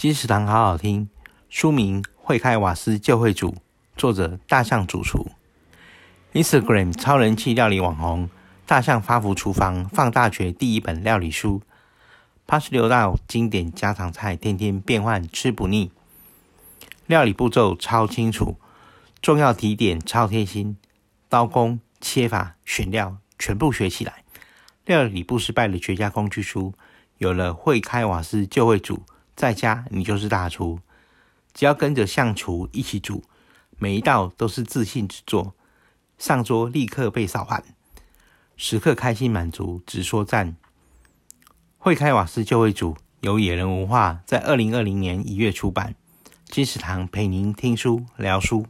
[0.00, 1.10] 金石堂好好听，
[1.50, 3.50] 书名《会开瓦斯就会煮》，
[3.98, 5.30] 作者大象主厨。
[6.32, 8.30] Instagram 超人气料理网红
[8.64, 11.60] 大象发福厨房放大学第一本料理书，
[12.46, 15.92] 八十六道经典家常菜，天天变换吃不腻。
[17.04, 18.56] 料理步骤超清楚，
[19.20, 20.78] 重要提点超贴心，
[21.28, 24.24] 刀工、切法、选料全部学起来。
[24.86, 26.72] 料理不失败的绝佳工具书，
[27.18, 29.02] 有了会开瓦斯就会煮，
[29.40, 30.80] 在家你就是大厨。
[31.54, 33.24] 只要跟着相厨一起煮，
[33.78, 35.54] 每一道都是自信之作，
[36.18, 37.64] 上桌立刻被扫完，
[38.58, 40.54] 时刻开心满足，直说赞。
[41.78, 45.94] 会开瓦斯就会煮，有野人文化在二零二零年一月出版。
[46.44, 48.66] 金石堂陪您听书聊书。